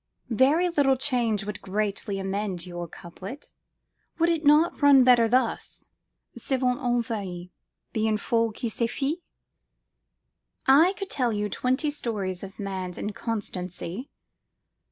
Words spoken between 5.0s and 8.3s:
better thus 'Souvent homme varie, Bien